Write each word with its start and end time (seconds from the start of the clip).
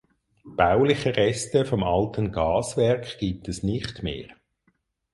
Bauliche 0.57 1.15
Reste 1.15 1.63
vom 1.63 1.83
alten 1.83 2.31
Gaswerk 2.31 3.19
gibt 3.19 3.47
es 3.47 3.61
nicht 3.61 4.01
mehr. 4.01 4.29